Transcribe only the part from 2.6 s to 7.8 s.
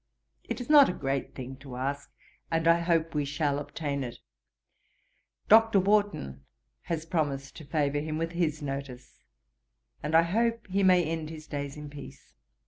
I hope we shall obtain it. Dr. Warton has promised to